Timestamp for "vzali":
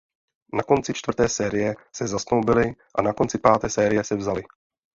4.15-4.43